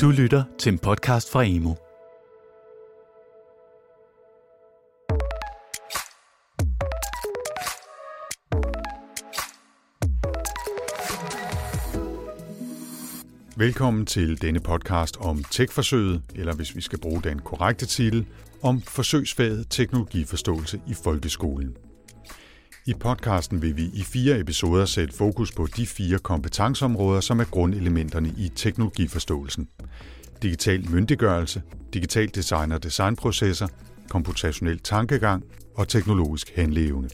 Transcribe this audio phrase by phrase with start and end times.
[0.00, 1.74] Du lytter til en podcast fra Emo.
[13.56, 18.26] Velkommen til denne podcast om tech-forsøget, eller hvis vi skal bruge den korrekte titel,
[18.62, 21.76] om forsøgsfaget teknologiforståelse i folkeskolen.
[22.88, 27.44] I podcasten vil vi i fire episoder sætte fokus på de fire kompetenceområder, som er
[27.44, 29.68] grundelementerne i teknologiforståelsen.
[30.42, 31.62] Digital myndiggørelse,
[31.94, 33.68] digital design og designprocesser,
[34.10, 37.08] komputationel tankegang og teknologisk handleevne.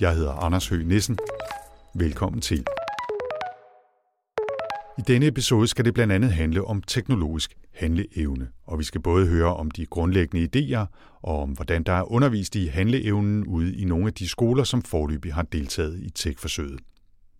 [0.00, 1.18] Jeg hedder Anders Høgh Nissen.
[1.94, 2.64] Velkommen til.
[4.98, 9.26] I denne episode skal det blandt andet handle om teknologisk handleevne, og vi skal både
[9.26, 10.86] høre om de grundlæggende idéer
[11.22, 14.82] og om, hvordan der er undervist i handleevnen ude i nogle af de skoler, som
[14.82, 16.80] forløbig har deltaget i tech-forsøget.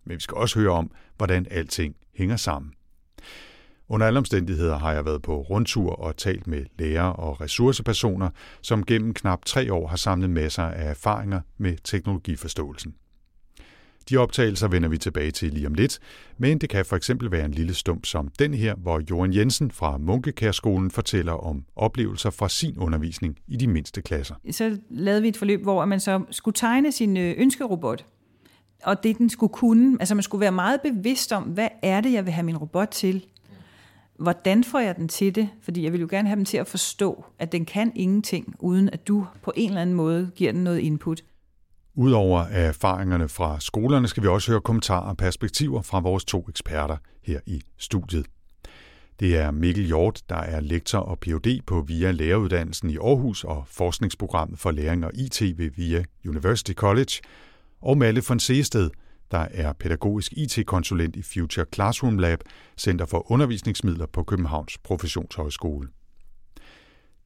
[0.05, 2.71] Men vi skal også høre om, hvordan alting hænger sammen.
[3.89, 8.29] Under alle omstændigheder har jeg været på rundtur og talt med lærere og ressourcepersoner,
[8.61, 12.95] som gennem knap tre år har samlet masser af erfaringer med teknologiforståelsen.
[14.09, 15.99] De optagelser vender vi tilbage til lige om lidt,
[16.37, 19.71] men det kan for eksempel være en lille stump som den her, hvor Johan Jensen
[19.71, 24.35] fra Munkekærskolen fortæller om oplevelser fra sin undervisning i de mindste klasser.
[24.51, 28.05] Så lavede vi et forløb, hvor man så skulle tegne sin øh, ønskerobot,
[28.83, 32.13] og det den skulle kunne, altså man skulle være meget bevidst om, hvad er det,
[32.13, 33.25] jeg vil have min robot til?
[34.19, 35.49] Hvordan får jeg den til det?
[35.61, 38.89] Fordi jeg vil jo gerne have dem til at forstå, at den kan ingenting, uden
[38.89, 41.23] at du på en eller anden måde giver den noget input.
[41.95, 46.97] Udover erfaringerne fra skolerne skal vi også høre kommentarer og perspektiver fra vores to eksperter
[47.23, 48.25] her i studiet.
[49.19, 51.61] Det er Mikkel Hjort, der er lektor og Ph.D.
[51.67, 57.11] på VIA Læreruddannelsen i Aarhus og forskningsprogrammet for læring og IT ved VIA University College,
[57.81, 58.89] og Malle von Seested,
[59.31, 62.39] der er pædagogisk IT-konsulent i Future Classroom Lab,
[62.77, 65.87] Center for Undervisningsmidler på Københavns Professionshøjskole.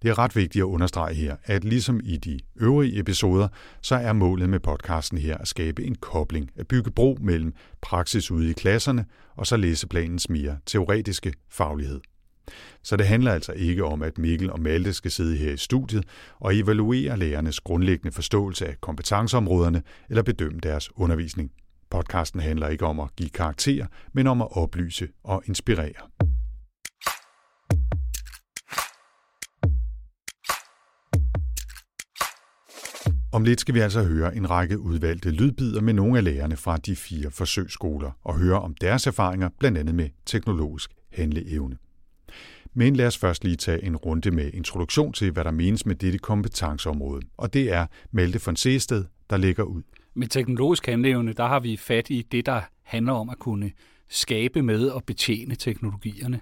[0.01, 3.47] Det er ret vigtigt at understrege her, at ligesom i de øvrige episoder,
[3.81, 8.31] så er målet med podcasten her at skabe en kobling, at bygge bro mellem praksis
[8.31, 9.05] ude i klasserne
[9.35, 12.01] og så læseplanens mere teoretiske faglighed.
[12.83, 16.05] Så det handler altså ikke om, at Mikkel og Malte skal sidde her i studiet
[16.39, 21.51] og evaluere lærernes grundlæggende forståelse af kompetenceområderne eller bedømme deres undervisning.
[21.89, 26.16] Podcasten handler ikke om at give karakter, men om at oplyse og inspirere.
[33.31, 36.77] Om lidt skal vi altså høre en række udvalgte lydbider med nogle af lærerne fra
[36.77, 41.77] de fire forsøgsskoler og høre om deres erfaringer, blandt andet med teknologisk handleevne.
[42.73, 45.95] Men lad os først lige tage en runde med introduktion til, hvad der menes med
[45.95, 47.21] dette kompetenceområde.
[47.37, 49.81] Og det er Malte von Seested, der lægger ud.
[50.13, 53.71] Med teknologisk handleevne, der har vi fat i det, der handler om at kunne
[54.09, 56.39] skabe med og betjene teknologierne.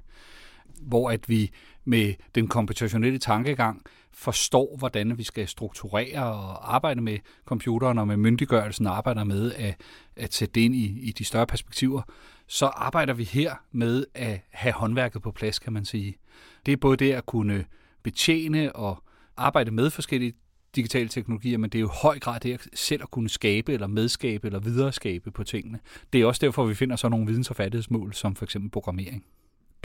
[0.82, 1.50] Hvor at vi
[1.86, 3.82] med den komputationelle tankegang
[4.16, 9.54] forstår, hvordan vi skal strukturere og arbejde med computeren og med myndiggørelsen og arbejder med
[9.54, 9.82] at,
[10.16, 12.02] at sætte det ind i, i de større perspektiver,
[12.48, 16.18] så arbejder vi her med at have håndværket på plads, kan man sige.
[16.66, 17.66] Det er både det at kunne
[18.04, 19.04] betjene og
[19.38, 20.34] arbejde med forskellige
[20.76, 23.74] digitale teknologier, men det er jo i høj grad det at selv at kunne skabe
[23.74, 25.80] eller medskabe eller videreskabe på tingene.
[26.14, 29.26] Det er også derfor, vi finder så nogle videns- og færdighedsmål, som for eksempel programmering.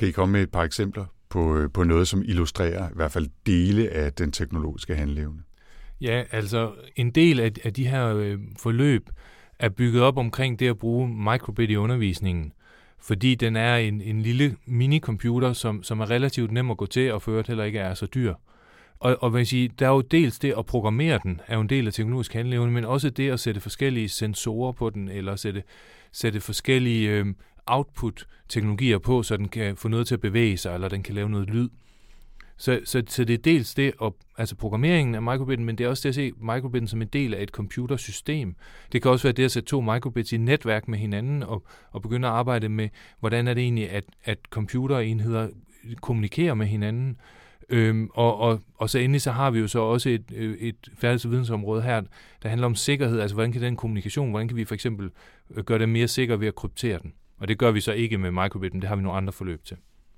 [0.01, 3.13] Kan I komme med et par eksempler på, øh, på noget, som illustrerer i hvert
[3.13, 5.43] fald dele af den teknologiske handleevne?
[6.01, 9.11] Ja, altså en del af, af de her øh, forløb
[9.59, 12.53] er bygget op omkring det at bruge microbit i undervisningen,
[13.01, 17.13] fordi den er en, en lille minicomputer, som, som er relativt nem at gå til,
[17.13, 18.35] og for heller ikke er så dyr.
[18.99, 21.69] Og, og man sige, der er jo dels det at programmere den, er jo en
[21.69, 25.63] del af teknologisk handleevne, men også det at sætte forskellige sensorer på den, eller sætte,
[26.13, 27.27] sætte forskellige øh,
[27.71, 31.29] output-teknologier på, så den kan få noget til at bevæge sig, eller den kan lave
[31.29, 31.69] noget lyd.
[32.57, 35.89] Så, så, så det er dels det, at, altså programmeringen af microbitten, men det er
[35.89, 38.55] også det at se microbitten som en del af et computersystem.
[38.93, 42.03] Det kan også være det at sætte to microbits i netværk med hinanden, og, og
[42.03, 42.89] begynde at arbejde med,
[43.21, 45.49] hvordan er det egentlig, at, at computerenheder
[46.01, 47.17] kommunikerer med hinanden.
[47.69, 50.89] Øhm, og, og, og så endelig så har vi jo så også et, øh, et
[50.95, 52.03] færdigheds- og vidensområde her,
[52.43, 55.11] der handler om sikkerhed, altså hvordan kan den kommunikation, hvordan kan vi for eksempel
[55.51, 57.13] øh, gøre det mere sikker ved at kryptere den.
[57.41, 59.65] Og det gør vi så ikke med microbit, men det har vi nogle andre forløb
[59.65, 59.77] til.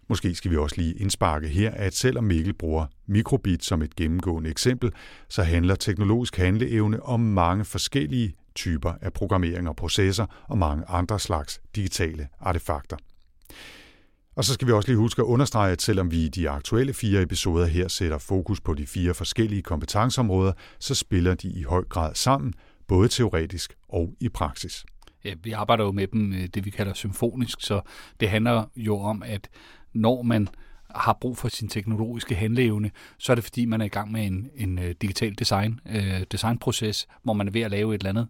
[0.08, 4.50] Måske skal vi også lige indsparke her, at selvom Mikkel bruger mikrobit som et gennemgående
[4.50, 4.92] eksempel,
[5.28, 11.18] så handler teknologisk handleevne om mange forskellige typer af programmering og processer og mange andre
[11.18, 12.96] slags digitale artefakter.
[14.36, 16.92] Og så skal vi også lige huske at understrege, at selvom vi i de aktuelle
[16.92, 21.84] fire episoder her sætter fokus på de fire forskellige kompetenceområder, så spiller de i høj
[21.84, 22.54] grad sammen,
[22.88, 24.84] både teoretisk og i praksis.
[25.24, 27.80] Ja, vi arbejder jo med dem, øh, det vi kalder symfonisk, så
[28.20, 29.48] det handler jo om, at
[29.92, 30.48] når man
[30.94, 34.26] har brug for sin teknologiske handleevne, så er det fordi, man er i gang med
[34.26, 38.10] en, en øh, digital design, øh, designproces, hvor man er ved at lave et eller
[38.10, 38.28] andet,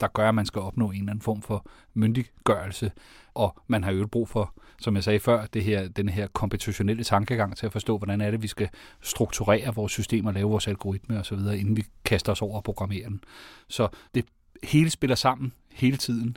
[0.00, 2.92] der gør, at man skal opnå en eller anden form for myndiggørelse.
[3.34, 7.04] Og man har jo brug for, som jeg sagde før, det her, den her kompetitionelle
[7.04, 8.68] tankegang til at forstå, hvordan er det, vi skal
[9.00, 13.20] strukturere vores systemer, lave vores algoritme osv., inden vi kaster os over og programmere den.
[13.68, 14.24] Så det
[14.64, 16.36] hele spiller sammen hele tiden.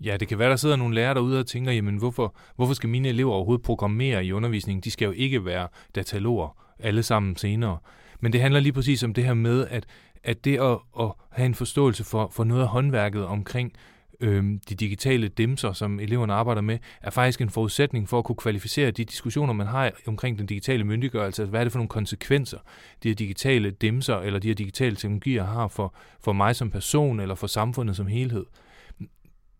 [0.00, 2.88] Ja, det kan være, der sidder nogle lærere derude og tænker, jamen hvorfor, hvorfor skal
[2.88, 4.80] mine elever overhovedet programmere i undervisningen?
[4.80, 7.78] De skal jo ikke være dataloger alle sammen senere.
[8.20, 9.86] Men det handler lige præcis om det her med, at,
[10.24, 13.72] at det at, at have en forståelse for, for noget af håndværket omkring
[14.20, 18.36] øhm, de digitale dimser, som eleverne arbejder med, er faktisk en forudsætning for at kunne
[18.36, 21.42] kvalificere de diskussioner, man har omkring den digitale myndiggørelse.
[21.42, 22.58] Altså, hvad er det for nogle konsekvenser,
[23.02, 27.20] de her digitale dimser eller de her digitale teknologier har for, for mig som person
[27.20, 28.44] eller for samfundet som helhed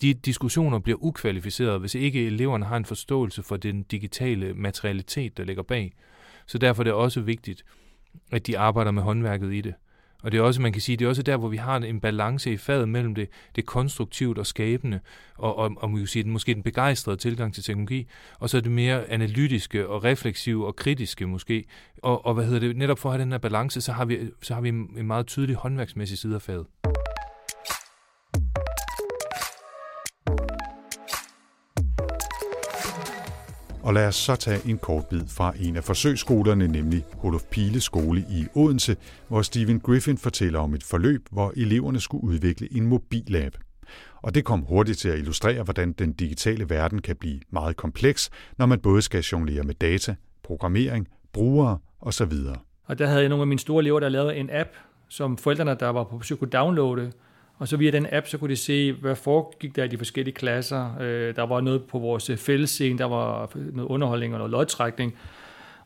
[0.01, 5.45] de diskussioner bliver ukvalificerede, hvis ikke eleverne har en forståelse for den digitale materialitet, der
[5.45, 5.93] ligger bag.
[6.47, 7.65] Så derfor er det også vigtigt,
[8.31, 9.75] at de arbejder med håndværket i det.
[10.23, 12.01] Og det er også, man kan sige, det er også der, hvor vi har en
[12.01, 15.01] balance i faget mellem det, det konstruktivt og skabende,
[15.35, 18.07] og, og, og man kan sige, den, måske den begejstrede tilgang til teknologi,
[18.39, 21.65] og så det mere analytiske og refleksive og kritiske måske.
[22.03, 24.19] Og, og hvad hedder det, netop for at have den her balance, så har vi,
[24.43, 26.67] så har vi en meget tydelig håndværksmæssig side af faget.
[33.87, 37.81] Og lad os så tage en kort bid fra en af forsøgsskolerne, nemlig Olof Pile
[37.81, 38.97] skole i Odense,
[39.29, 43.57] hvor Stephen Griffin fortæller om et forløb, hvor eleverne skulle udvikle en mobilapp.
[44.23, 48.31] Og det kom hurtigt til at illustrere, hvordan den digitale verden kan blive meget kompleks,
[48.59, 52.33] når man både skal jonglere med data, programmering, brugere osv.
[52.85, 54.71] Og der havde jeg nogle af mine store elever, der lavede en app,
[55.09, 57.13] som forældrene, der var på besøg, kunne downloade,
[57.59, 60.35] og så via den app, så kunne de se, hvad foregik der i de forskellige
[60.35, 60.97] klasser.
[61.01, 65.15] Øh, der var noget på vores fællesscene, der var noget underholdning og noget lodtrækning.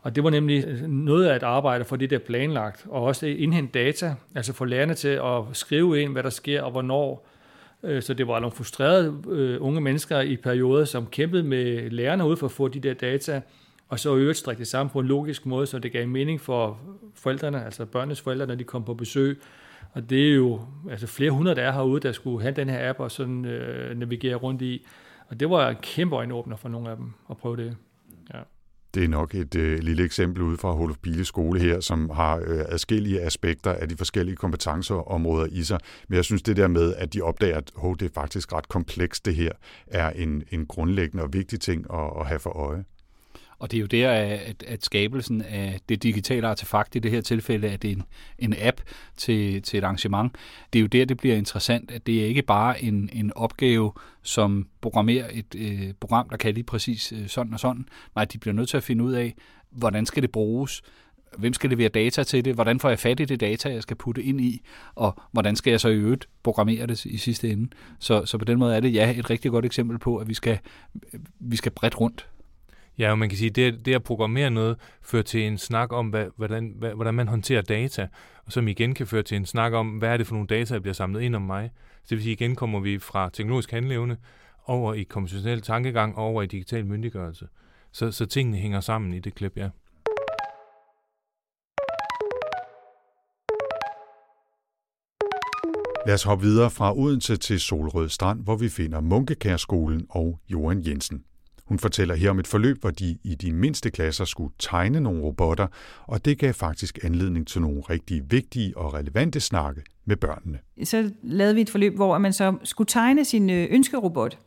[0.03, 3.27] Og det var nemlig øh, noget af et arbejde for det, der planlagt, og også
[3.27, 7.27] indhente data, altså få lærerne til at skrive ind, hvad der sker og hvornår.
[7.83, 12.27] Øh, så det var nogle frustrerede øh, unge mennesker i perioder, som kæmpede med lærerne
[12.27, 13.41] ud for at få de der data,
[13.89, 16.79] og så øvrigt strikke det sammen på en logisk måde, så det gav mening for
[17.15, 19.41] forældrene, altså børnenes forældre, når de kom på besøg,
[19.93, 20.61] og det er jo
[20.91, 23.99] altså flere hundrede, der er herude, der skulle have den her app og sådan øh,
[23.99, 24.87] navigere rundt i.
[25.29, 27.77] Og det var en kæmpe øjenåbner for nogle af dem at prøve det.
[28.35, 28.41] Ja.
[28.95, 32.37] Det er nok et øh, lille eksempel ud fra Holof Bile skole her, som har
[32.37, 35.79] øh, adskillige aspekter af de forskellige kompetenceområder i sig.
[36.09, 38.69] Men jeg synes det der med, at de opdager, at oh, det er faktisk ret
[38.69, 39.53] komplekst det her,
[39.87, 42.85] er en, en grundlæggende og vigtig ting at, at have for øje.
[43.61, 47.21] Og det er jo der, at, at skabelsen af det digitale artefakt, i det her
[47.21, 48.03] tilfælde, at det er en,
[48.39, 48.81] en app
[49.17, 50.37] til, til et arrangement,
[50.73, 53.93] det er jo der, det bliver interessant, at det er ikke bare en, en opgave,
[54.23, 57.87] som programmerer et øh, program, der kan lige præcis øh, sådan og sådan.
[58.15, 59.35] Nej, de bliver nødt til at finde ud af,
[59.71, 60.83] hvordan skal det bruges,
[61.39, 63.97] hvem skal levere data til det, hvordan får jeg fat i det data, jeg skal
[63.97, 64.63] putte ind i,
[64.95, 67.69] og hvordan skal jeg så i øvrigt programmere det i sidste ende.
[67.99, 70.35] Så, så på den måde er det ja et rigtig godt eksempel på, at vi
[70.35, 70.59] skal,
[71.39, 72.29] vi skal bredt rundt.
[73.01, 75.93] Ja, og man kan sige, at det, det at programmere noget fører til en snak
[75.93, 78.09] om, hvad, hvordan, hvad, hvordan man håndterer data,
[78.47, 80.75] og som igen kan føre til en snak om, hvad er det for nogle data,
[80.75, 81.71] der bliver samlet ind om mig.
[81.75, 84.17] Så det vil sige, igen kommer vi fra teknologisk handleevne
[84.67, 87.47] over i konventionel tankegang og over i digital myndiggørelse.
[87.93, 89.69] Så, så tingene hænger sammen i det klip, ja.
[96.07, 100.87] Lad os hoppe videre fra Odense til Solrød Strand, hvor vi finder Munkekærskolen og Johan
[100.87, 101.25] Jensen.
[101.71, 105.23] Hun fortæller her om et forløb, hvor de i de mindste klasser skulle tegne nogle
[105.23, 105.67] robotter,
[106.07, 110.59] og det gav faktisk anledning til nogle rigtig vigtige og relevante snakke med børnene.
[110.85, 114.39] Så lavede vi et forløb, hvor man så skulle tegne sin øh, ønskerobot,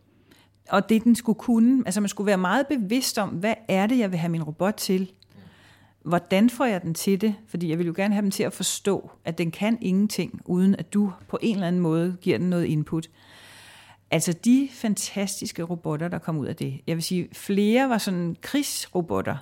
[0.69, 1.83] og det den skulle kunne.
[1.85, 4.73] Altså man skulle være meget bevidst om, hvad er det, jeg vil have min robot
[4.73, 5.11] til?
[6.05, 7.35] Hvordan får jeg den til det?
[7.47, 10.75] Fordi jeg vil jo gerne have dem til at forstå, at den kan ingenting, uden
[10.75, 13.07] at du på en eller anden måde giver den noget input.
[14.13, 16.81] Altså de fantastiske robotter, der kom ud af det.
[16.87, 19.37] Jeg vil sige, flere var sådan krigsrobotter,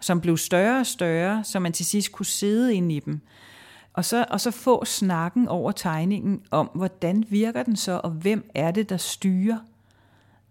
[0.00, 3.20] som blev større og større, så man til sidst kunne sidde inde i dem.
[3.92, 8.50] Og så, og så få snakken over tegningen om, hvordan virker den så, og hvem
[8.54, 9.58] er det, der styrer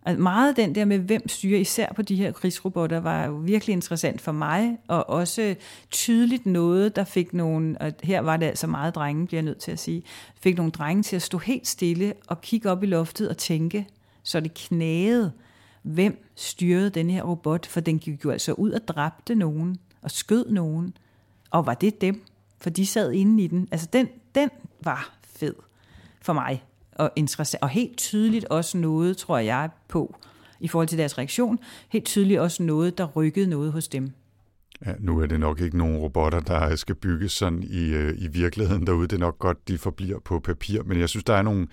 [0.05, 3.74] Altså meget den der med, hvem styrer især på de her krigsrobotter, var jo virkelig
[3.74, 5.55] interessant for mig, og også
[5.91, 9.60] tydeligt noget, der fik nogle, og her var det altså meget drenge, bliver jeg nødt
[9.60, 10.03] til at sige,
[10.41, 13.88] fik nogle drenge til at stå helt stille og kigge op i loftet og tænke,
[14.24, 15.31] så det knagede,
[15.81, 20.12] hvem styrede den her robot, for den gik jo altså ud og dræbte nogen, og
[20.12, 20.98] skød nogen,
[21.50, 22.24] og var det dem?
[22.62, 23.67] For de sad inde i den.
[23.72, 24.50] Altså den, den
[24.83, 25.55] var fed
[26.22, 26.63] for mig
[26.95, 30.15] og interessant, og helt tydeligt også noget, tror jeg på,
[30.59, 31.59] i forhold til deres reaktion,
[31.89, 34.12] helt tydeligt også noget, der rykkede noget hos dem.
[34.85, 38.27] Ja, nu er det nok ikke nogen robotter, der skal bygges sådan i, øh, i
[38.27, 39.07] virkeligheden derude.
[39.07, 41.67] Det er nok godt, de forbliver på papir, men jeg synes, der er nogle,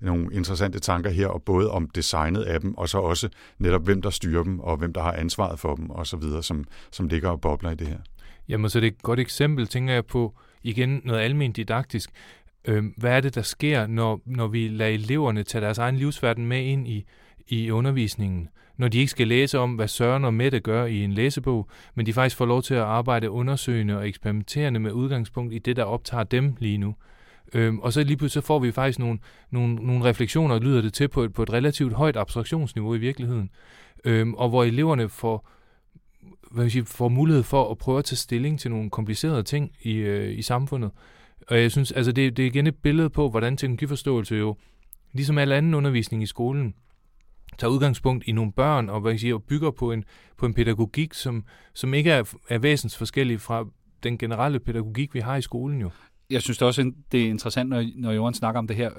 [0.00, 3.28] nogle interessante tanker her, og både om designet af dem, og så også
[3.58, 6.42] netop, hvem der styrer dem, og hvem der har ansvaret for dem, og så videre,
[6.42, 7.98] som, som ligger og bobler i det her.
[8.48, 12.10] Jamen, så det er et godt eksempel, tænker jeg på, igen noget almindeligt didaktisk.
[12.66, 16.46] Øh, hvad er det, der sker, når, når vi lader eleverne tage deres egen livsverden
[16.46, 17.04] med ind i,
[17.48, 18.48] i undervisningen?
[18.76, 22.06] Når de ikke skal læse om, hvad Søren og Mette gør i en læsebog, men
[22.06, 25.84] de faktisk får lov til at arbejde undersøgende og eksperimenterende med udgangspunkt i det, der
[25.84, 26.94] optager dem lige nu.
[27.54, 29.18] Øhm, og så lige pludselig så får vi faktisk nogle,
[29.50, 33.50] nogle, nogle refleksioner, lyder det til, på et, på et relativt højt abstraktionsniveau i virkeligheden.
[34.04, 35.48] Øhm, og hvor eleverne får,
[36.50, 39.72] hvad vil sige, får mulighed for at prøve at tage stilling til nogle komplicerede ting
[39.82, 40.90] i, øh, i samfundet.
[41.48, 44.56] Og jeg synes, altså det, det er igen et billede på, hvordan teknologiforståelse jo,
[45.12, 46.74] ligesom al anden undervisning i skolen,
[47.58, 50.04] tager udgangspunkt i nogle børn og, hvad jeg siger, og bygger på en,
[50.36, 53.64] på en pædagogik, som, som ikke er, er væsensforskellig fra
[54.02, 55.90] den generelle pædagogik, vi har i skolen jo
[56.30, 58.90] jeg synes det også, det er interessant, når, når Johan snakker om det her.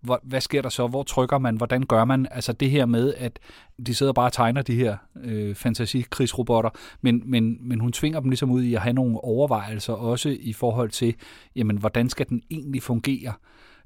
[0.00, 0.86] Hvor, hvad sker der så?
[0.86, 1.56] Hvor trykker man?
[1.56, 2.26] Hvordan gør man?
[2.30, 3.38] Altså det her med, at
[3.86, 6.70] de sidder bare og tegner de her øh, fantasikrigsrobotter,
[7.00, 10.52] men, men, men hun tvinger dem ligesom ud i at have nogle overvejelser, også i
[10.52, 11.14] forhold til,
[11.56, 13.32] jamen, hvordan skal den egentlig fungere?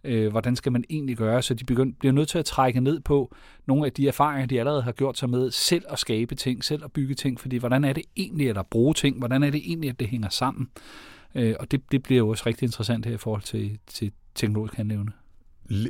[0.04, 1.42] Øh, hvordan skal man egentlig gøre?
[1.42, 3.34] Så de begynd, bliver nødt til at trække ned på
[3.66, 6.84] nogle af de erfaringer, de allerede har gjort sig med, selv at skabe ting, selv
[6.84, 9.18] at bygge ting, fordi hvordan er det egentlig at bruge ting?
[9.18, 10.68] Hvordan er det egentlig, at det hænger sammen?
[11.36, 14.74] Øh, og det, det bliver jo også rigtig interessant her i forhold til, til teknologisk
[14.74, 15.12] handlevende.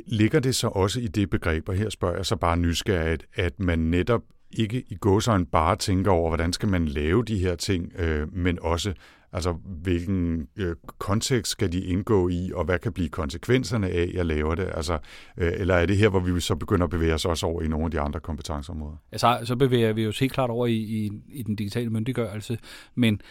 [0.07, 3.59] Ligger det så også i det begreb, og her spørger jeg så bare nysgerrigt, at
[3.59, 7.91] man netop ikke i gåsøjne bare tænker over, hvordan skal man lave de her ting,
[7.99, 8.93] øh, men også,
[9.31, 14.13] altså hvilken øh, kontekst skal de indgå i, og hvad kan blive konsekvenserne af, at
[14.13, 14.69] jeg laver det?
[14.75, 14.93] Altså,
[15.37, 17.67] øh, eller er det her, hvor vi så begynder at bevæge os også over i
[17.67, 18.97] nogle af de andre kompetenceområder?
[19.11, 22.57] Altså, så bevæger vi os helt klart over i, i, i den digitale myndiggørelse,
[22.95, 23.21] men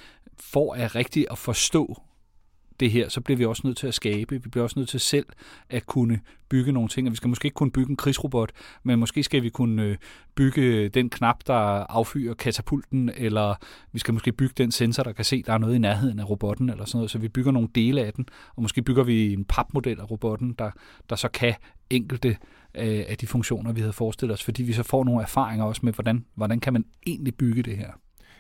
[0.40, 2.02] for at rigtigt at forstå
[2.80, 4.42] det her, så bliver vi også nødt til at skabe.
[4.42, 5.26] Vi bliver også nødt til selv
[5.71, 7.06] at kunne bygge nogle ting.
[7.06, 8.52] Og vi skal måske ikke kunne bygge en krigsrobot,
[8.83, 9.97] men måske skal vi kunne øh,
[10.35, 11.54] bygge den knap, der
[11.90, 13.54] affyrer katapulten, eller
[13.92, 16.30] vi skal måske bygge den sensor, der kan se, der er noget i nærheden af
[16.30, 17.11] robotten, eller sådan noget.
[17.11, 20.54] Så vi bygger nogle dele af den, og måske bygger vi en papmodel af robotten,
[20.59, 20.71] der,
[21.11, 21.54] der så kan
[21.90, 22.28] enkelte
[22.75, 25.80] øh, af de funktioner, vi havde forestillet os, fordi vi så får nogle erfaringer også
[25.85, 27.90] med, hvordan, hvordan kan man egentlig bygge det her.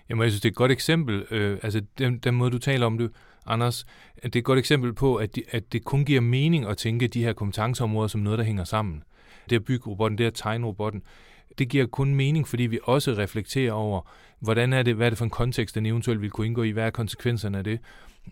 [0.08, 1.24] Jamen, jeg synes, det er et godt eksempel.
[1.30, 3.10] Øh, altså, den, den måde, du taler om det,
[3.46, 3.86] Anders,
[4.22, 7.08] det er et godt eksempel på, at, de, at det kun giver mening at tænke
[7.08, 9.02] de her kompetenceområder som noget, der hænger sammen.
[9.50, 11.02] Det at bygge robotten, det at tegne robotten,
[11.58, 14.10] det giver kun mening, fordi vi også reflekterer over,
[14.40, 16.70] hvordan er det, hvad er det for en kontekst, den eventuelt vil kunne indgå i,
[16.70, 17.80] hvad er konsekvenserne af det.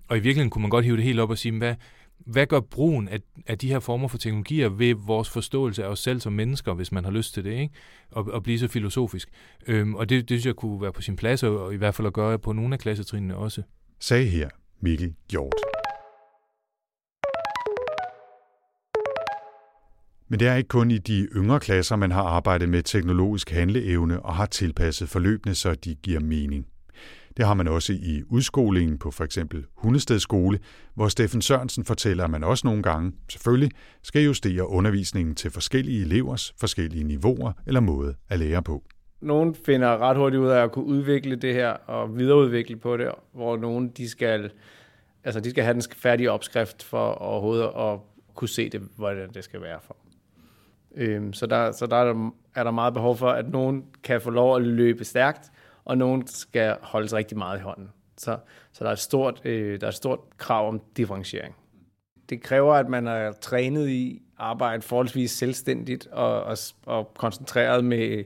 [0.08, 1.74] Og i virkeligheden kunne man godt hive det helt op og sige, hvad,
[2.18, 5.98] hvad gør brugen af, af de her former for teknologier ved vores forståelse af os
[5.98, 7.74] selv som mennesker, hvis man har lyst til det, ikke?
[8.10, 9.28] Og, og blive så filosofisk.
[9.66, 12.06] Øhm, og det, det synes jeg kunne være på sin plads, og, i hvert fald
[12.06, 13.62] at gøre på nogle af klassetrinene også.
[14.00, 14.48] Sag her
[14.80, 15.52] Mikkel Hjort.
[20.28, 24.22] Men det er ikke kun i de yngre klasser, man har arbejdet med teknologisk handleevne
[24.22, 26.66] og har tilpasset forløbene, så de giver mening.
[27.36, 30.58] Det har man også i udskolingen på for eksempel Hundested skole,
[30.94, 33.70] hvor Steffen Sørensen fortæller, at man også nogle gange, selvfølgelig,
[34.02, 38.84] skal justere undervisningen til forskellige elevers forskellige niveauer eller måde at lære på
[39.24, 43.10] nogen finder ret hurtigt ud af at kunne udvikle det her og videreudvikle på det,
[43.32, 44.50] hvor nogen de skal,
[45.24, 47.98] altså de skal have den færdige opskrift for overhovedet at
[48.34, 49.96] kunne se det, hvordan det skal være for.
[50.94, 54.20] Øhm, så der, så der er, der er der meget behov for, at nogen kan
[54.20, 55.52] få lov at løbe stærkt,
[55.84, 57.90] og nogen skal holdes rigtig meget i hånden.
[58.16, 58.38] Så,
[58.72, 61.54] så der, er et stort, øh, der er et stort krav om differentiering.
[62.28, 67.84] Det kræver, at man er trænet i at arbejde forholdsvis selvstændigt og, og, og koncentreret
[67.84, 68.24] med,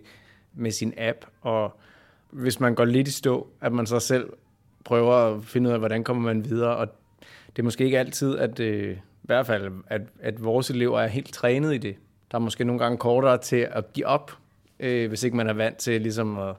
[0.59, 1.25] med sin app.
[1.41, 1.79] Og
[2.31, 4.33] hvis man går lidt i stå, at man så selv
[4.85, 6.77] prøver at finde ud af, hvordan kommer man videre.
[6.77, 6.89] Og
[7.49, 11.07] det er måske ikke altid, at øh, i hvert fald, at, at vores elever er
[11.07, 11.97] helt trænet i det.
[12.31, 14.33] Der er måske nogle gange kortere til at give op,
[14.81, 16.57] øh, hvis ikke man er vant til ligesom at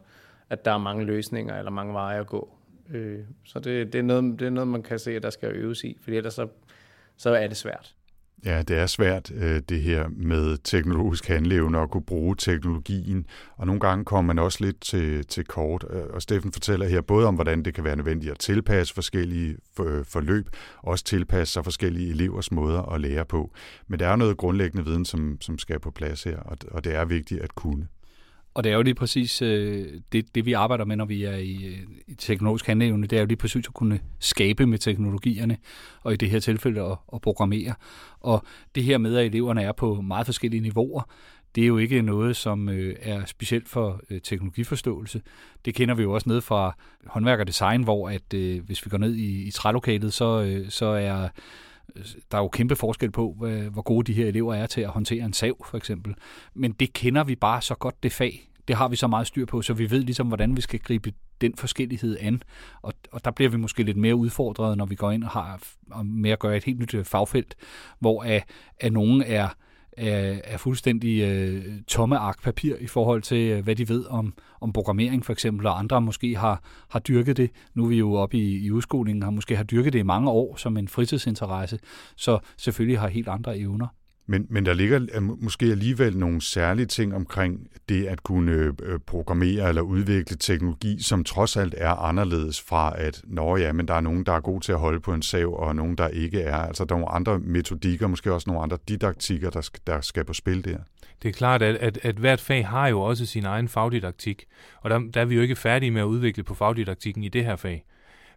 [0.49, 2.49] at der er mange løsninger eller mange veje at gå.
[2.89, 5.51] Øh, så det, det, er noget, det er noget, man kan se, at der skal
[5.51, 6.47] øves i, for ellers så,
[7.17, 7.95] så er det svært.
[8.45, 13.25] Ja, det er svært, øh, det her med teknologisk handlevne og kunne bruge teknologien.
[13.57, 15.85] Og nogle gange kommer man også lidt til, til kort.
[15.89, 19.57] Øh, og Steffen fortæller her både om, hvordan det kan være nødvendigt at tilpasse forskellige
[19.79, 23.51] øh, forløb, også tilpasse sig forskellige elevers måder at lære på.
[23.87, 26.39] Men der er noget grundlæggende viden, som, som skal på plads her,
[26.71, 27.87] og det er vigtigt at kunne.
[28.53, 31.35] Og det er jo lige præcis øh, det, det, vi arbejder med, når vi er
[31.35, 33.07] i, øh, i teknologisk handleevne.
[33.07, 35.57] Det er jo lige præcis at kunne skabe med teknologierne,
[36.03, 37.73] og i det her tilfælde at, at programmere.
[38.19, 38.43] Og
[38.75, 41.01] det her med, at eleverne er på meget forskellige niveauer,
[41.55, 45.21] det er jo ikke noget, som øh, er specielt for øh, teknologiforståelse.
[45.65, 46.75] Det kender vi jo også ned fra
[47.05, 50.69] håndværk og design, hvor at øh, hvis vi går ned i, i trælokalet, så, øh,
[50.69, 51.27] så er
[52.31, 53.35] der er jo kæmpe forskel på,
[53.71, 56.15] hvor gode de her elever er til at håndtere en sav, for eksempel.
[56.53, 58.49] Men det kender vi bare så godt, det fag.
[58.67, 61.13] Det har vi så meget styr på, så vi ved ligesom, hvordan vi skal gribe
[61.41, 62.43] den forskellighed an.
[62.81, 65.61] Og, og der bliver vi måske lidt mere udfordret, når vi går ind og har
[66.03, 67.55] med at gøre et helt nyt øh, fagfelt,
[67.99, 68.43] hvor at,
[68.79, 69.47] at nogen er
[69.99, 74.33] er, er fuldstændig øh, tomme ark papir i forhold til, øh, hvad de ved om,
[74.61, 77.51] om programmering for eksempel, og andre måske har, har dyrket det.
[77.73, 80.29] Nu er vi jo oppe i, i udskolingen, har måske har dyrket det i mange
[80.29, 81.79] år som en fritidsinteresse,
[82.15, 83.87] så selvfølgelig har helt andre evner.
[84.29, 88.51] Men, men der ligger øh, måske alligevel nogle særlige ting omkring det at kunne
[88.83, 93.87] øh, programmere eller udvikle teknologi, som trods alt er anderledes fra at, nå ja, men
[93.87, 96.07] der er nogen, der er god til at holde på en sav, og nogen, der
[96.07, 96.55] ikke er.
[96.55, 100.25] Altså der er nogle andre metodikker, måske også nogle andre didaktikker, der skal, der skal
[100.25, 100.77] på spil der.
[101.23, 104.45] Det er klart, at, at, at hvert fag har jo også sin egen fagdidaktik,
[104.81, 107.45] og der, der er vi jo ikke færdige med at udvikle på fagdidaktikken i det
[107.45, 107.85] her fag.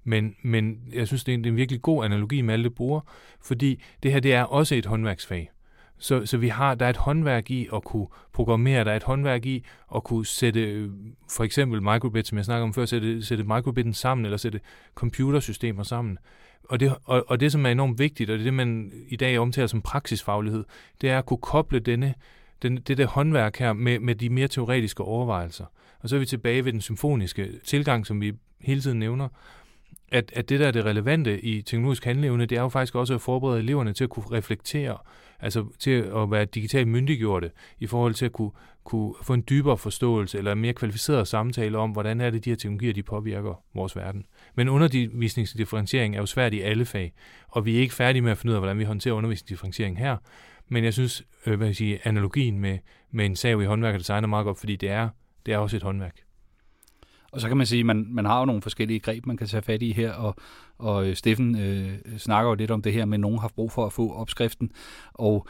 [0.04, 2.74] Men, men jeg synes, det er en, det er en virkelig god analogi med det
[2.74, 3.00] bruger,
[3.42, 5.50] fordi det her det er også et håndværksfag.
[6.02, 9.02] Så, så vi har, der er et håndværk i at kunne programmere, der er et
[9.02, 10.90] håndværk i at kunne sætte øh,
[11.30, 14.60] for eksempel microbit, som jeg snakker om før, sætte, sætte microbitten sammen, eller sætte
[14.94, 16.18] computersystemer sammen.
[16.64, 19.16] Og det, og, og det, som er enormt vigtigt, og det er det, man i
[19.16, 20.64] dag omtaler som praksisfaglighed,
[21.00, 22.14] det er at kunne koble denne,
[22.62, 25.64] den, det der håndværk her med, med de mere teoretiske overvejelser.
[26.00, 29.28] Og så er vi tilbage ved den symfoniske tilgang, som vi hele tiden nævner,
[30.12, 33.14] at, at det, der er det relevante i teknologisk handleevne, det er jo faktisk også
[33.14, 34.98] at forberede eleverne til at kunne reflektere
[35.42, 38.50] altså til at være digitalt myndiggjorte i forhold til at kunne,
[38.84, 42.50] kunne få en dybere forståelse eller en mere kvalificeret samtale om, hvordan er det, de
[42.50, 44.24] her teknologier de påvirker vores verden.
[44.54, 47.12] Men undervisningsdifferentiering er jo svært i alle fag,
[47.48, 50.16] og vi er ikke færdige med at finde ud af, hvordan vi håndterer undervisningsdifferentiering her.
[50.68, 52.78] Men jeg synes, øh, hvad jeg sige, analogien med,
[53.10, 55.08] med en sav i håndværk og design er meget godt, fordi det er,
[55.46, 56.16] det er også et håndværk.
[57.32, 59.46] Og så kan man sige, at man, man har jo nogle forskellige greb, man kan
[59.46, 60.36] tage fat i her, og,
[60.78, 63.86] og øh, Steffen øh, snakker jo lidt om det her, men nogen har brug for
[63.86, 64.70] at få opskriften,
[65.12, 65.46] og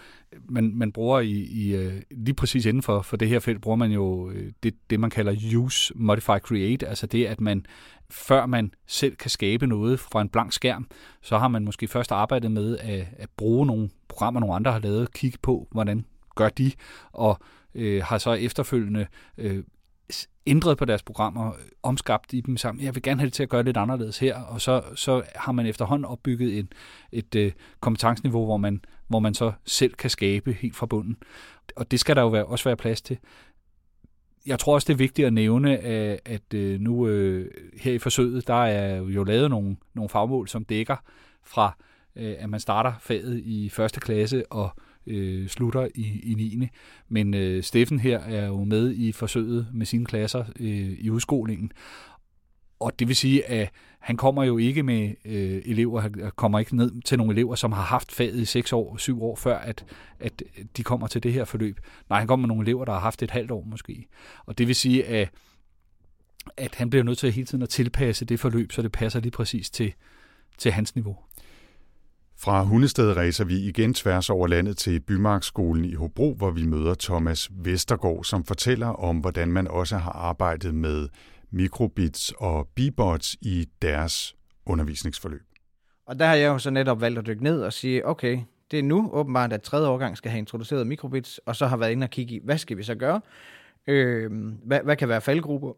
[0.49, 3.77] man, man bruger i, i øh, lige præcis inden for, for det her felt, bruger
[3.77, 7.67] man jo øh, det, det, man kalder use, modify, create, altså det, at man
[8.11, 10.87] før man selv kan skabe noget fra en blank skærm,
[11.23, 14.81] så har man måske først arbejdet med at, at bruge nogle programmer, nogle andre har
[14.81, 16.05] lavet, kigge på, hvordan
[16.35, 16.73] gør de,
[17.13, 17.39] og
[17.75, 19.07] øh, har så efterfølgende
[19.39, 19.65] øh,
[20.47, 22.85] ændret på deres programmer, omskabt i dem sammen.
[22.85, 25.53] Jeg vil gerne have det til at gøre lidt anderledes her, og så, så har
[25.53, 26.69] man efterhånden opbygget en,
[27.13, 31.17] et øh, kompetenceniveau, hvor man, hvor man så selv kan skabe helt fra bunden.
[31.77, 33.19] Og det skal der jo være, også være plads til.
[34.47, 37.99] Jeg tror også, det er vigtigt at nævne, at, at øh, nu øh, her i
[37.99, 40.97] forsøget, der er jo lavet nogle, nogle fagmål, som dækker
[41.45, 41.77] fra,
[42.17, 44.71] øh, at man starter faget i første klasse og
[45.07, 46.69] øh, slutter i, i 9.
[47.09, 51.73] Men øh, Steffen her er jo med i forsøget med sine klasser øh, i udskolingen.
[52.81, 56.77] Og det vil sige, at han kommer jo ikke med øh, elever, han kommer ikke
[56.77, 59.85] ned til nogle elever, som har haft faget i 6 år, 7 år, før at,
[60.21, 60.43] at
[60.77, 61.81] de kommer til det her forløb.
[62.09, 64.07] Nej, han kommer med nogle elever, der har haft et halvt år måske.
[64.47, 65.31] Og det vil sige, at,
[66.57, 69.31] at han bliver nødt til hele tiden at tilpasse det forløb, så det passer lige
[69.31, 69.93] præcis til,
[70.59, 71.17] til hans niveau.
[72.45, 76.95] Fra Hundested rejser vi igen tværs over landet til Bymarkskolen i Hobro, hvor vi møder
[76.95, 81.09] Thomas Vestergaard, som fortæller om, hvordan man også har arbejdet med
[81.51, 85.43] mikrobits og bibots i deres undervisningsforløb.
[86.07, 88.39] Og der har jeg jo så netop valgt at dykke ned og sige, okay,
[88.71, 91.93] det er nu åbenbart, at tredje årgang skal have introduceret mikrobits, og så har været
[91.93, 93.21] inde og kigge i, hvad skal vi så gøre?
[93.87, 94.31] Øh,
[94.65, 95.73] hvad, hvad kan være faldgrupper?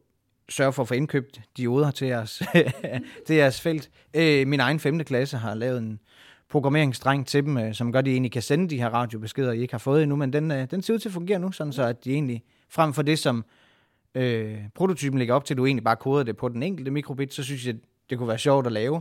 [0.49, 2.43] Sørge for at få indkøbt dioder til jeres,
[3.27, 3.91] til jeres felt.
[4.15, 6.01] Øh, min egen femte klasse har lavet en,
[6.49, 9.61] programmeringsdreng til dem, øh, som gør, at de egentlig kan sende de her radiobeskeder, I
[9.61, 11.73] ikke har fået endnu, men den, øh, den ser ud til at fungere nu, sådan
[11.73, 13.45] så at de egentlig, frem for det, som
[14.15, 17.43] øh, prototypen ligger op til, du egentlig bare koder det på den enkelte mikrobit, så
[17.43, 17.75] synes jeg,
[18.11, 19.01] det kunne være sjovt at lave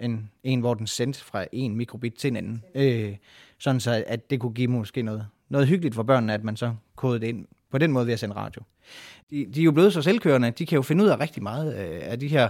[0.00, 2.64] en, en hvor den sendt fra en mikrobit til en anden.
[2.74, 3.16] Øh,
[3.58, 6.74] sådan så, at det kunne give måske noget, noget hyggeligt for børnene, at man så
[6.96, 8.62] kodede det ind på den måde ved at sende radio.
[9.30, 11.74] De, de er jo blevet så selvkørende, de kan jo finde ud af rigtig meget
[11.74, 12.48] øh, af de her.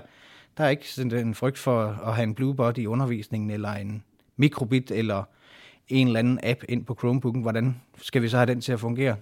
[0.58, 4.02] Der er ikke sådan en frygt for at have en bluebot i undervisningen, eller en,
[4.38, 5.24] mikrobit eller
[5.88, 8.80] en eller anden app ind på Chromebooken, hvordan skal vi så have den til at
[8.80, 9.16] fungere?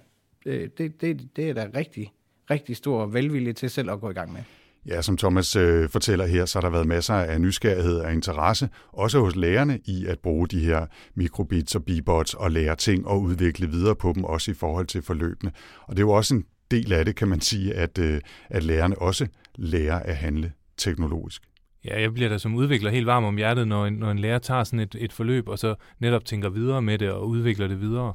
[0.45, 2.11] Øh, det, det, det er da rigtig,
[2.51, 4.41] rigtig stor velvilje til selv at gå i gang med.
[4.87, 8.69] Ja, som Thomas øh, fortæller her, så har der været masser af nysgerrighed og interesse,
[8.87, 13.21] også hos lærerne, i at bruge de her mikrobits og bibots og lære ting og
[13.21, 15.51] udvikle videre på dem, også i forhold til forløbene.
[15.83, 18.63] Og det er jo også en del af det, kan man sige, at, øh, at
[18.63, 21.41] lærerne også lærer at handle teknologisk.
[21.87, 24.39] Ja, jeg bliver da som udvikler helt varm om hjertet, når en, når en lærer
[24.39, 27.81] tager sådan et, et forløb, og så netop tænker videre med det og udvikler det
[27.81, 28.13] videre.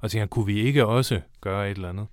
[0.00, 2.06] og tænker, kunne vi ikke også gøre et eller andet?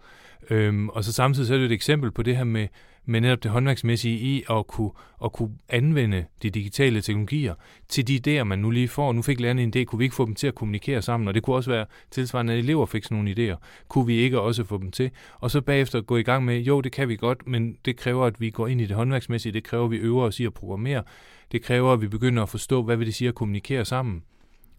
[0.50, 2.67] Øhm, og så samtidig så er det et eksempel på det her med,
[3.06, 4.92] med netop det håndværksmæssige i at kunne,
[5.24, 7.56] at kunne anvende de digitale teknologier
[7.90, 9.14] til de idéer, man nu lige får.
[9.14, 11.28] Nu fik lærerne en idé, kunne vi ikke få dem til at kommunikere sammen?
[11.28, 13.58] Og det kunne også være tilsvarende, at elever fik sådan nogle idéer.
[13.88, 15.12] Kunne vi ikke også få dem til?
[15.40, 18.26] Og så bagefter gå i gang med, jo, det kan vi godt, men det kræver,
[18.26, 19.52] at vi går ind i det håndværksmæssige.
[19.52, 21.04] Det kræver, at vi øver os i at programmere.
[21.52, 24.24] Det kræver, at vi begynder at forstå, hvad vil det sige at kommunikere sammen.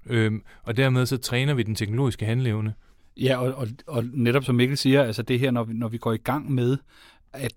[0.07, 2.75] Øhm, og dermed så træner vi den teknologiske handleevne.
[3.17, 5.99] Ja, og, og, og netop som Mikkel siger, altså det her, når vi, når vi
[5.99, 6.77] går i gang med
[7.33, 7.55] at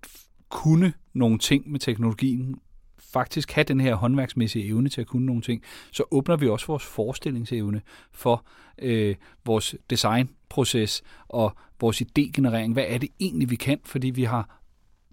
[0.50, 2.56] kunne nogle ting med teknologien,
[3.00, 6.68] faktisk have den her håndværksmæssige evne til at kunne nogle ting, så åbner vi også
[6.68, 7.82] vores forestillingsevne
[8.12, 8.46] for
[8.80, 12.74] øh, vores designproces og vores idégenerering.
[12.74, 13.80] Hvad er det egentlig, vi kan?
[13.86, 14.62] Fordi vi har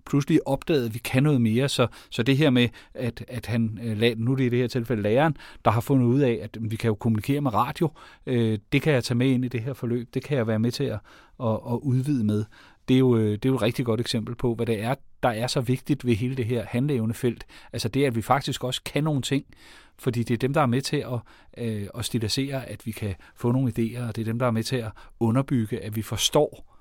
[0.06, 1.68] pludselig opdaget, at vi kan noget mere.
[1.68, 4.66] Så, så det her med, at, at han, øh, nu er det i det her
[4.66, 7.90] tilfælde læreren, der har fundet ud af, at mm, vi kan jo kommunikere med radio,
[8.26, 10.58] øh, det kan jeg tage med ind i det her forløb, det kan jeg være
[10.58, 10.98] med til at,
[11.42, 12.44] at, at udvide med.
[12.88, 14.94] Det er, jo, øh, det er jo et rigtig godt eksempel på, hvad det er,
[15.22, 17.46] der er så vigtigt ved hele det her handleevnefelt.
[17.72, 19.44] Altså det, at vi faktisk også kan nogle ting,
[19.98, 21.18] fordi det er dem, der er med til at,
[21.58, 24.50] øh, at stilisere, at vi kan få nogle idéer, og det er dem, der er
[24.50, 24.90] med til at
[25.20, 26.72] underbygge, at vi forstår,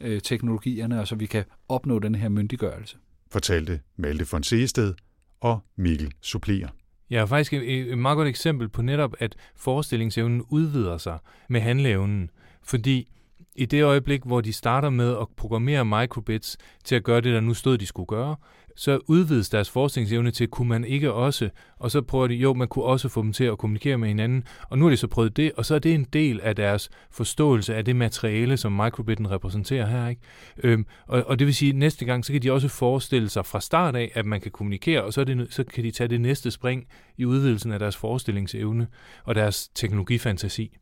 [0.00, 2.96] øh, teknologierne, og så vi kan opnå den her myndiggørelse.
[3.30, 4.94] Fortalte Malte von Seested
[5.40, 6.68] og Mikkel Supplier.
[7.10, 12.30] Ja, faktisk et, et meget godt eksempel på netop, at forestillingsevnen udvider sig med handleevnen.
[12.62, 13.12] Fordi
[13.58, 17.40] i det øjeblik, hvor de starter med at programmere microbits til at gøre det, der
[17.40, 18.36] nu stod, de skulle gøre,
[18.76, 22.68] så udvides deres forskningsevne til, kunne man ikke også, og så prøver de, jo, man
[22.68, 25.36] kunne også få dem til at kommunikere med hinanden, og nu har de så prøvet
[25.36, 29.30] det, og så er det en del af deres forståelse af det materiale, som microbitten
[29.30, 30.22] repræsenterer her, ikke?
[30.62, 33.46] Øhm, og, og det vil sige, at næste gang, så kan de også forestille sig
[33.46, 36.08] fra start af, at man kan kommunikere, og så, er det, så kan de tage
[36.08, 38.86] det næste spring i udvidelsen af deres forestillingsevne
[39.24, 40.76] og deres teknologifantasi.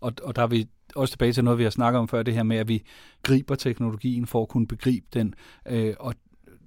[0.00, 2.34] Og, og der er vi også tilbage til noget, vi har snakket om før, det
[2.34, 2.82] her med, at vi
[3.22, 5.34] griber teknologien for at kunne begribe den.
[5.66, 6.14] Øh, og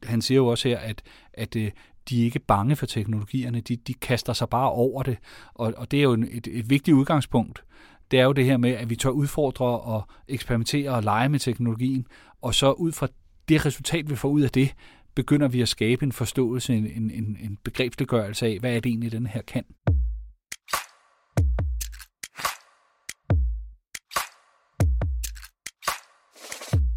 [0.04, 1.02] han siger jo også her, at,
[1.34, 1.72] at øh,
[2.10, 5.18] de er ikke bange for teknologierne, de, de kaster sig bare over det.
[5.54, 7.64] Og, og det er jo et, et vigtigt udgangspunkt.
[8.12, 11.40] Det er jo det her med, at vi tør udfordre og eksperimentere og lege med
[11.40, 12.06] teknologien,
[12.42, 13.08] og så ud fra
[13.50, 14.76] det resultat, vi får ud af det,
[15.16, 19.12] begynder vi at skabe en forståelse, en, en, en begrebsliggørelse af, hvad er det egentlig,
[19.12, 19.64] den her kan.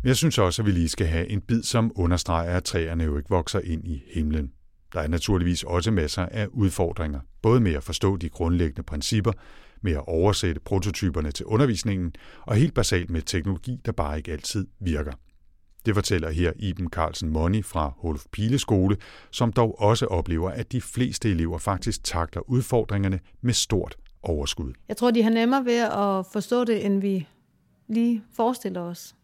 [0.05, 3.17] Jeg synes også, at vi lige skal have en bid, som understreger, at træerne jo
[3.17, 4.53] ikke vokser ind i himlen.
[4.93, 9.33] Der er naturligvis også masser af udfordringer, både med at forstå de grundlæggende principper,
[9.83, 12.13] med at oversætte prototyperne til undervisningen,
[12.43, 15.13] og helt basalt med teknologi, der bare ikke altid virker.
[15.87, 18.97] Det fortæller her Iben Carlsen Moni fra Holf Pile Skole,
[19.31, 24.73] som dog også oplever, at de fleste elever faktisk takler udfordringerne med stort overskud.
[24.89, 27.29] Jeg tror, de har nemmere ved at forstå det, end vi
[27.89, 29.15] lige forestiller os.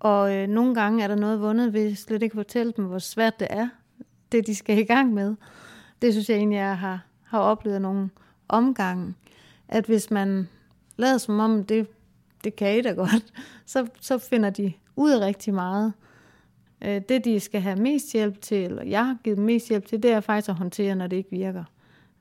[0.00, 3.40] Og øh, nogle gange er der noget vundet ved slet ikke fortælle dem, hvor svært
[3.40, 3.68] det er,
[4.32, 5.34] det de skal i gang med.
[6.02, 8.10] Det synes jeg egentlig, jeg har, har oplevet nogle
[8.48, 9.14] omgange.
[9.68, 10.48] At hvis man
[10.96, 11.86] lader som om, det,
[12.44, 13.32] det kan I da godt,
[13.66, 15.92] så, så finder de ud af rigtig meget.
[16.84, 19.86] Øh, det, de skal have mest hjælp til, eller jeg har givet dem mest hjælp
[19.86, 21.64] til, det er faktisk at håndtere, når det ikke virker.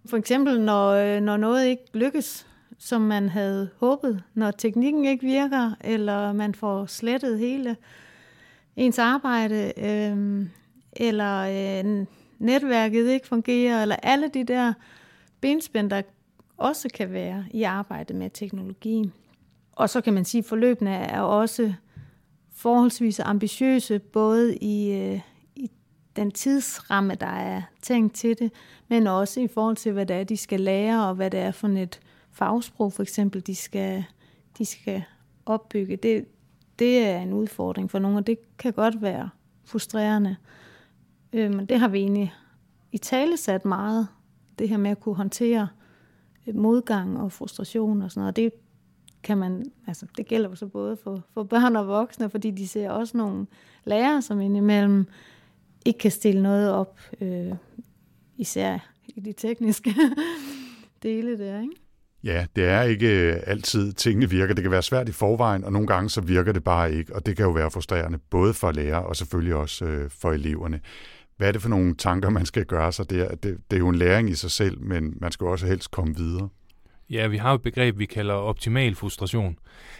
[0.05, 2.47] For eksempel, når, øh, når noget ikke lykkes,
[2.85, 7.77] som man havde håbet, når teknikken ikke virker, eller man får slettet hele
[8.75, 10.45] ens arbejde, øh,
[10.93, 12.05] eller øh,
[12.39, 14.73] netværket ikke fungerer, eller alle de der
[15.41, 16.01] benspænd, der
[16.57, 19.13] også kan være i arbejdet med teknologien.
[19.71, 21.73] Og så kan man sige, at forløbene er også
[22.55, 25.21] forholdsvis ambitiøse, både i, øh,
[25.55, 25.71] i
[26.15, 28.51] den tidsramme, der er tænkt til det,
[28.87, 31.51] men også i forhold til, hvad det er, de skal lære, og hvad det er
[31.51, 31.99] for et
[32.35, 34.03] fagsprog for eksempel, de skal,
[34.57, 35.03] de skal
[35.45, 36.25] opbygge, det,
[36.79, 39.29] det er en udfordring for nogle, og det kan godt være
[39.63, 40.35] frustrerende.
[41.33, 42.33] Øh, men det har vi egentlig
[42.91, 44.07] i tale sat meget,
[44.59, 45.67] det her med at kunne håndtere
[46.47, 48.35] øh, modgang og frustration og sådan noget.
[48.35, 48.51] Det
[49.23, 52.67] kan man, altså det gælder jo så både for, for børn og voksne, fordi de
[52.67, 53.47] ser også nogle
[53.85, 55.07] lærere, som indimellem
[55.85, 57.53] ikke kan stille noget op, øh,
[58.37, 59.95] især i de tekniske
[61.03, 61.84] dele der, ikke?
[62.25, 64.53] Ja, det er ikke øh, altid, tingene virker.
[64.53, 67.25] Det kan være svært i forvejen, og nogle gange så virker det bare ikke, og
[67.25, 70.79] det kan jo være frustrerende, både for lærer og selvfølgelig også øh, for eleverne.
[71.37, 73.35] Hvad er det for nogle tanker, man skal gøre sig der?
[73.35, 76.15] Det, det er jo en læring i sig selv, men man skal også helst komme
[76.15, 76.49] videre.
[77.09, 79.57] Ja, vi har et begreb, vi kalder optimal frustration.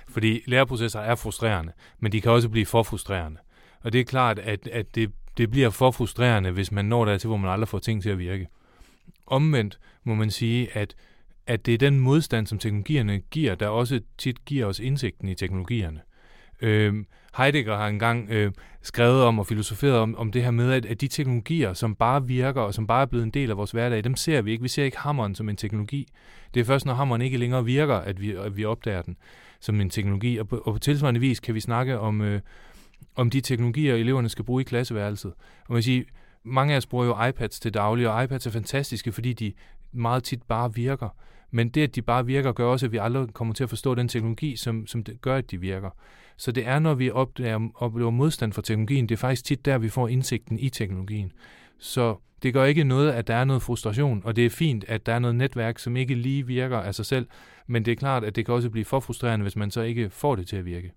[0.07, 3.39] Fordi læreprocesser er frustrerende, men de kan også blive for frustrerende.
[3.83, 7.27] Og det er klart, at, at det, det bliver for frustrerende, hvis man når dertil,
[7.27, 8.47] hvor man aldrig får ting til at virke.
[9.27, 10.95] Omvendt må man sige, at
[11.47, 15.35] at det er den modstand, som teknologierne giver, der også tit giver os indsigten i
[15.35, 16.01] teknologierne.
[16.61, 16.93] Øh,
[17.37, 21.01] Heidegger har engang øh, skrevet om og filosoferet om, om det her med, at, at
[21.01, 24.03] de teknologier, som bare virker og som bare er blevet en del af vores hverdag,
[24.03, 24.61] dem ser vi ikke.
[24.61, 26.07] Vi ser ikke hammeren som en teknologi.
[26.53, 29.17] Det er først, når hammeren ikke længere virker, at vi, at vi opdager den
[29.59, 30.37] som en teknologi.
[30.37, 32.41] Og på, og på tilsvarende vis kan vi snakke om, øh,
[33.15, 35.33] om de teknologier, eleverne skal bruge i klasseværelset.
[35.67, 36.03] Og man siger,
[36.43, 39.53] mange af os bruger jo iPads til daglig, og iPads er fantastiske, fordi de
[39.91, 41.09] meget tit bare virker.
[41.51, 43.95] Men det, at de bare virker, gør også, at vi aldrig kommer til at forstå
[43.95, 45.89] den teknologi, som, som det gør, at de virker.
[46.37, 49.77] Så det er, når vi opdager, oplever modstand for teknologien, det er faktisk tit der,
[49.77, 51.31] vi får indsigten i teknologien.
[51.77, 55.05] Så det gør ikke noget, at der er noget frustration, og det er fint, at
[55.05, 57.27] der er noget netværk, som ikke lige virker af sig selv,
[57.67, 60.09] men det er klart, at det kan også blive for frustrerende, hvis man så ikke
[60.09, 60.91] får det til at virke.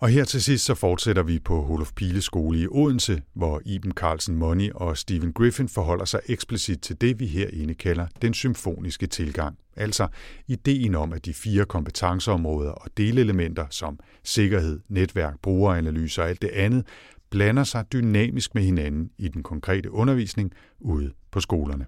[0.00, 3.92] Og her til sidst så fortsætter vi på Holof Pile skole i Odense, hvor Iben
[3.92, 9.06] Carlsen Money og Stephen Griffin forholder sig eksplicit til det, vi herinde kalder den symfoniske
[9.06, 9.58] tilgang.
[9.76, 10.08] Altså
[10.48, 16.50] ideen om, at de fire kompetenceområder og delelementer som sikkerhed, netværk, brugeranalyse og alt det
[16.50, 16.86] andet,
[17.30, 21.86] blander sig dynamisk med hinanden i den konkrete undervisning ude på skolerne.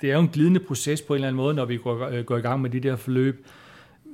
[0.00, 2.24] Det er jo en glidende proces på en eller anden måde, når vi går, øh,
[2.24, 3.46] går i gang med de der forløb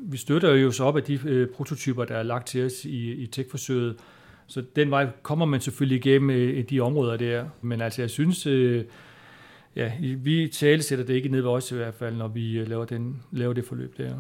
[0.07, 3.13] vi støtter jo så op af de øh, prototyper, der er lagt til os i,
[3.13, 3.97] i tech-forsøget.
[4.47, 7.45] Så den vej kommer man selvfølgelig igennem øh, de områder der.
[7.63, 8.85] Men altså, jeg synes, øh,
[9.77, 12.85] ja, vi talesætter det ikke ned ved os i hvert fald, når vi øh, laver,
[12.85, 14.15] den, laver det forløb der.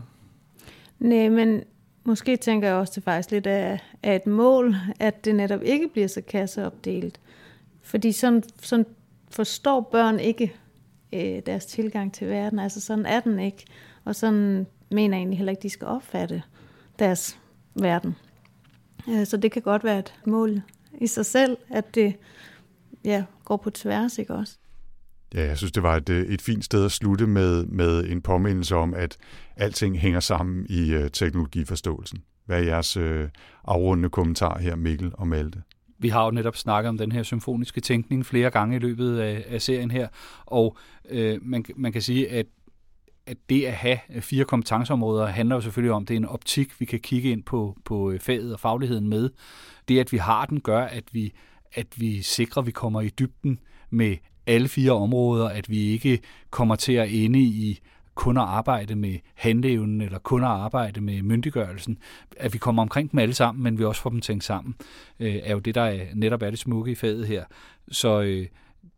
[0.99, 1.63] Nej, men
[2.05, 5.89] måske tænker jeg også, til faktisk lidt af, af et mål, at det netop ikke
[5.89, 7.21] bliver så kasseopdelt.
[7.83, 8.87] Fordi sådan, sådan
[9.31, 10.53] forstår børn ikke
[11.13, 12.59] øh, deres tilgang til verden.
[12.59, 13.65] Altså sådan er den ikke.
[14.05, 16.43] Og sådan mener egentlig heller ikke, de skal opfatte
[16.99, 17.39] deres
[17.75, 18.17] verden.
[19.09, 20.61] Øh, så det kan godt være et mål
[21.01, 22.17] i sig selv, at det
[23.05, 24.59] ja, går på tværs, ikke også?
[25.35, 28.23] Ja, jeg synes, det var et, øh, et fint sted at slutte med, med en
[28.23, 29.17] påmindelse om, at
[29.57, 32.23] alting hænger sammen i uh, teknologiforståelsen.
[32.47, 33.29] Hvad er jeres uh,
[33.65, 35.63] afrundende kommentar her, Mikkel og Malte?
[35.99, 39.45] Vi har jo netop snakket om den her symfoniske tænkning flere gange i løbet af,
[39.49, 40.09] af serien her,
[40.47, 40.77] og
[41.11, 42.47] øh, man, man kan sige, at
[43.27, 46.81] at det at have øh, fire kompetenceområder handler jo selvfølgelig om, det er en optik,
[46.81, 49.31] vi kan kigge ind på, på øh, faget og fagligheden med.
[49.89, 51.33] Det, at vi har den, gør, at vi,
[51.73, 53.59] at vi sikrer, at vi kommer i dybden
[53.91, 56.19] med alle fire områder, at vi ikke
[56.51, 57.81] kommer til at ende i
[58.15, 61.99] kun at arbejde med handleevnen eller kun at arbejde med myndiggørelsen.
[62.37, 64.75] At vi kommer omkring dem alle sammen, men vi også får dem tænkt sammen,
[65.21, 67.45] øh, er jo det, der er, netop er det smukke i faget her.
[67.91, 68.47] Så øh,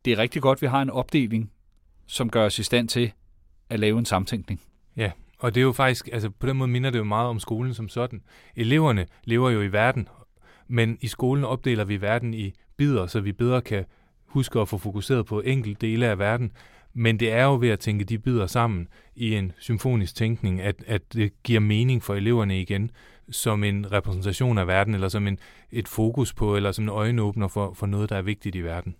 [0.04, 1.50] det er rigtig godt, at vi har en opdeling,
[2.06, 3.12] som gør os i stand til
[3.70, 4.60] at lave en samtænkning.
[4.96, 7.38] Ja, og det er jo faktisk, altså på den måde minder det jo meget om
[7.38, 8.22] skolen som sådan.
[8.56, 10.08] Eleverne lever jo i verden,
[10.68, 13.84] men i skolen opdeler vi verden i bidder, så vi bedre kan
[14.26, 16.52] huske at få fokuseret på enkelte dele af verden.
[16.94, 20.84] Men det er jo ved at tænke de bidder sammen i en symfonisk tænkning, at,
[20.86, 22.90] at det giver mening for eleverne igen,
[23.30, 25.38] som en repræsentation af verden, eller som en,
[25.70, 28.94] et fokus på, eller som en øjenåbner for, for noget, der er vigtigt i verden.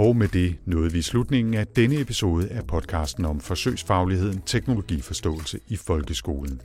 [0.00, 5.76] Og med det nåede vi slutningen af denne episode af podcasten om forsøgsfagligheden teknologiforståelse i
[5.76, 6.60] folkeskolen.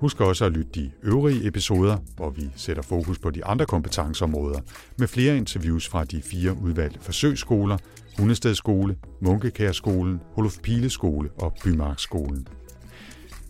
[0.00, 4.60] Husk også at lytte de øvrige episoder, hvor vi sætter fokus på de andre kompetenceområder,
[4.98, 7.76] med flere interviews fra de fire udvalgte forsøgsskoler,
[8.18, 12.46] Hundestedskole, Munkekærskolen, Holof Pile Skole og Bymarkskolen.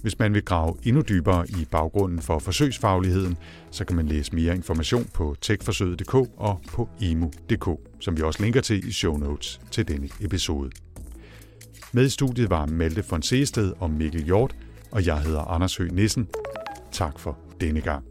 [0.03, 3.37] Hvis man vil grave endnu dybere i baggrunden for forsøgsfagligheden,
[3.71, 8.61] så kan man læse mere information på techforsøget.dk og på emu.dk, som vi også linker
[8.61, 10.71] til i show notes til denne episode.
[11.93, 14.57] Med i studiet var Malte von Seested og Mikkel Hjort,
[14.91, 16.29] og jeg hedder Anders Høgh Nissen.
[16.93, 18.05] Tak for denne gang.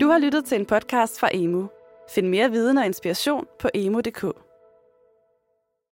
[0.00, 1.68] Du har lyttet til en podcast fra Emu.
[2.14, 4.49] Find mere viden og inspiration på emo.dk.